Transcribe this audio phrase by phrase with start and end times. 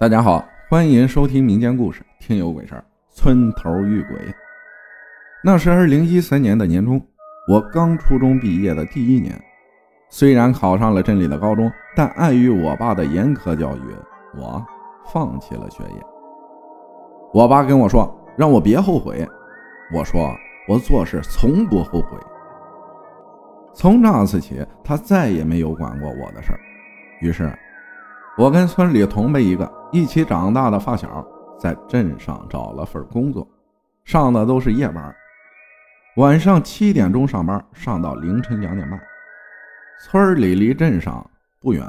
[0.00, 2.78] 大家好，欢迎收听民间故事《听有鬼事儿》。
[3.14, 4.34] 村头遇鬼。
[5.44, 6.98] 那是二零一三年的年中，
[7.46, 9.38] 我刚初中毕业的第一年。
[10.08, 13.94] 虽然考上了镇里的高中，但碍于我爸的严苛教育，
[14.38, 14.64] 我
[15.12, 16.02] 放弃了学业。
[17.34, 19.28] 我爸跟我说，让我别后悔。
[19.94, 20.34] 我说，
[20.66, 22.16] 我做事从不后悔。
[23.74, 26.60] 从那次起，他再也没有管过我的事儿。
[27.20, 27.52] 于是，
[28.38, 31.26] 我跟村里同辈一个一起长大的发小，
[31.58, 33.46] 在镇上找了份工作，
[34.04, 35.14] 上的都是夜班，
[36.16, 39.00] 晚上七点钟上班，上到凌晨两点半。
[40.02, 41.28] 村里离镇上
[41.60, 41.84] 不远，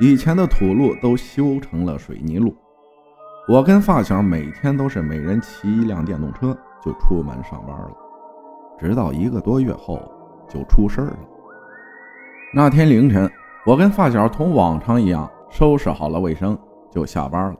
[0.00, 2.56] 以前的土路都修成了水泥路。
[3.48, 7.90] 我跟发小每天都是每人骑一辆电动车就出门上班了，
[8.78, 10.00] 直到一个多月后
[10.48, 11.18] 就出事了。
[12.54, 13.28] 那天凌晨，
[13.66, 16.56] 我跟发小同往常一样收拾好了卫生
[16.90, 17.56] 就下班了。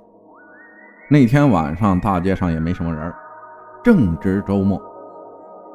[1.09, 3.13] 那天晚上大街上也没什么人，
[3.83, 4.81] 正值周末，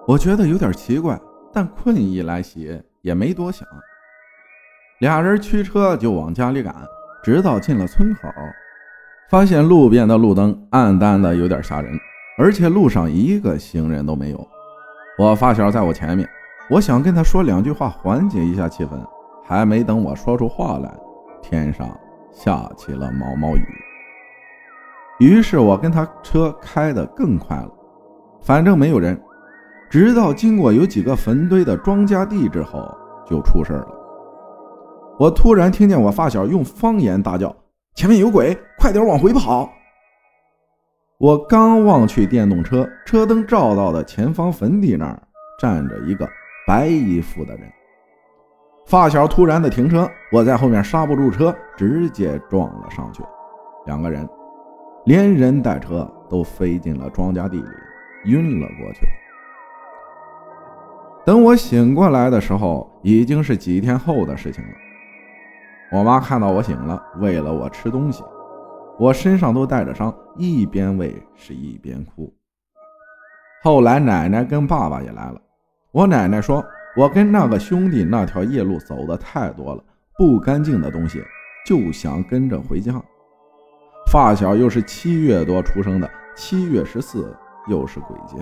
[0.07, 1.19] 我觉得有点奇怪，
[1.51, 3.67] 但困意来袭也没多想。
[4.99, 6.73] 俩人驱车就往家里赶，
[7.21, 8.29] 直到进了村口，
[9.29, 11.91] 发现路边的路灯暗淡的有点吓人，
[12.37, 14.47] 而且路上一个行人都没有。
[15.17, 16.25] 我发小在我前面，
[16.69, 18.91] 我想跟他说两句话缓解一下气氛，
[19.43, 20.89] 还没等我说出话来，
[21.41, 21.89] 天上
[22.35, 23.65] 下起了毛毛雨。
[25.19, 27.71] 于是我跟他车开得更快了，
[28.41, 29.19] 反正没有人，
[29.89, 32.93] 直到经过有几个坟堆的庄稼地之后，
[33.25, 33.87] 就出事了。
[35.17, 37.55] 我突然听见我发小用方言大叫
[37.95, 39.71] ：“前面有鬼，快点往回跑！”
[41.17, 45.17] 我刚望去电动车车灯照到的前方坟地那儿，
[45.57, 46.27] 站着一个
[46.67, 47.71] 白衣服的人。
[48.85, 53.23] 发小突然的停车，我在后面刹不住车，直接撞了上去。
[53.87, 54.27] 两个人
[55.05, 57.69] 连人带车都飞进了庄稼地里，
[58.25, 59.07] 晕了过去。
[61.25, 64.71] 等我醒过来的时候，已经是几天后的事情了。
[65.91, 68.23] 我妈看到我醒了，喂了我吃东西。
[68.99, 72.31] 我身上都带着伤，一边喂是一边哭。
[73.63, 75.41] 后来奶奶跟爸爸也来了。
[75.91, 76.63] 我奶奶说，
[76.95, 79.83] 我跟那个兄弟那条夜路走的太多了，
[80.17, 81.21] 不干净的东西
[81.65, 82.93] 就想跟着回家。
[84.11, 87.35] 发小又是七月多出生的，七月十四
[87.67, 88.37] 又是鬼节，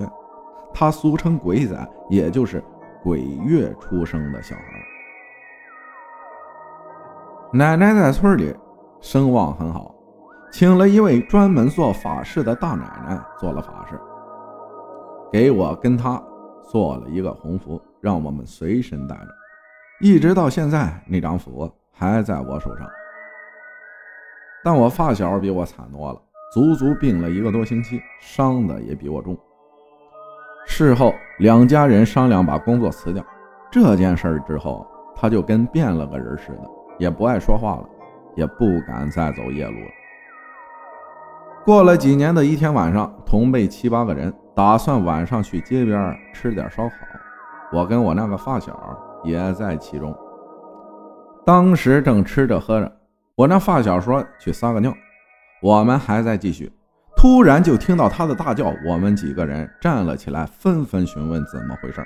[0.73, 1.75] 他俗称鬼仔，
[2.09, 2.63] 也就是
[3.01, 4.61] 鬼月出生的小孩。
[7.51, 8.55] 奶奶在村里
[8.99, 9.95] 声望很好，
[10.51, 13.99] 请了一位专门做法事的大奶奶做了法事，
[15.31, 16.21] 给我跟他
[16.69, 19.27] 做了一个红符，让我们随身带着，
[20.01, 22.85] 一直到现在那张符还在我手上。
[24.61, 26.21] 但我发小比我惨多了，
[26.53, 29.37] 足足病了一个多星期，伤的也比我重。
[30.67, 33.25] 事后两家人商量把工作辞掉，
[33.71, 34.85] 这件事之后，
[35.15, 36.69] 他就跟变了个人似的。
[36.97, 37.89] 也不爱说话了，
[38.35, 39.91] 也不敢再走夜路了。
[41.63, 46.95] 过了几年的一天晚上，同辈七八个人打算晚上去街边吃点烧烤，
[47.73, 50.15] 我跟我那个发小也在其中。
[51.45, 52.91] 当时正吃着喝着，
[53.35, 54.93] 我那发小说去撒个尿，
[55.61, 56.71] 我们还在继续，
[57.17, 62.05] 突然就听到他的大叫，我们几个人站了起来，纷纷询问怎么回事。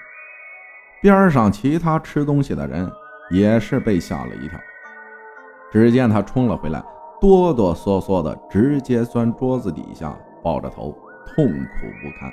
[1.01, 2.89] 边上其他吃东西的人
[3.29, 4.57] 也是被吓了一跳。
[5.69, 6.81] 只见他冲了回来，
[7.19, 12.31] 哆哆嗦嗦的，直接钻桌子底下，抱着头，痛苦不堪。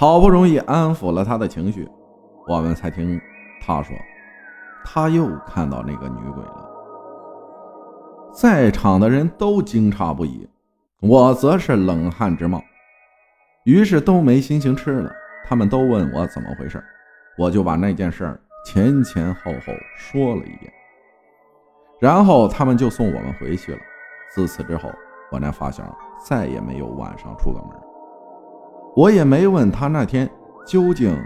[0.00, 1.90] 好不容易安抚了他的情绪，
[2.46, 3.20] 我们才听
[3.60, 3.96] 他说，
[4.84, 6.70] 他又看到那个女鬼了。
[8.32, 10.48] 在场的人都惊诧不已，
[11.00, 12.62] 我则是冷汗直冒，
[13.64, 15.10] 于是都没心情吃了。
[15.44, 16.80] 他们都问我怎么回事，
[17.36, 18.40] 我就把那件事。
[18.64, 20.72] 前前后后说了一遍，
[22.00, 23.78] 然后他们就送我们回去了。
[24.32, 24.92] 自此之后，
[25.32, 25.82] 我那发小
[26.24, 27.87] 再也没有晚上出过门。
[28.96, 30.28] 我也没问他那天
[30.66, 31.16] 究竟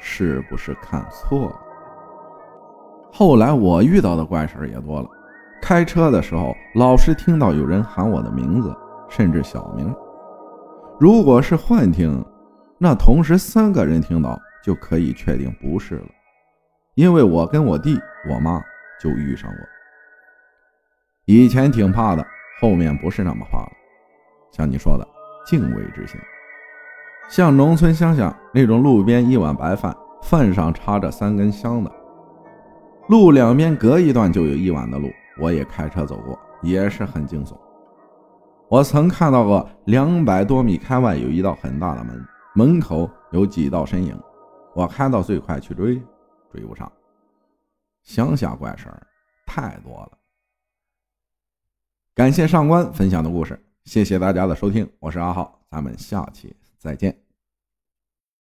[0.00, 1.60] 是不是看错了。
[3.12, 5.08] 后来我遇到的怪事也多了，
[5.60, 8.74] 开车的时候老是听到有人喊我的名字，
[9.08, 9.94] 甚至小名。
[10.98, 12.24] 如果是幻听，
[12.78, 16.06] 那同时三个人听到就可以确定不是了。
[16.94, 17.98] 因为我跟我弟、
[18.30, 18.62] 我妈
[19.00, 19.58] 就遇上过，
[21.24, 22.24] 以前挺怕的，
[22.60, 23.72] 后面不是那么怕了。
[24.52, 25.06] 像你说的，
[25.46, 26.20] 敬畏之心。
[27.32, 31.90] 像农村乡下那种路边一碗白饭，饭上插着三根香的，
[33.08, 37.56] 路两边隔一段就有一碗的路，我也开车走过，也是很惊悚。
[38.68, 42.22] 我曾看到过两百多米开外有一道很大的门，
[42.54, 44.14] 门口有几道身影。
[44.74, 45.98] 我开到最快去追，
[46.52, 46.92] 追不上。
[48.02, 49.06] 乡下怪事儿
[49.46, 50.12] 太多了。
[52.14, 57.31] 感谢上官分享的故事，谢谢大家的收听，我是阿浩，咱们下期再见。